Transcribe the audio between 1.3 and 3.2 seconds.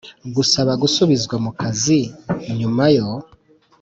mu kazi nyuma yo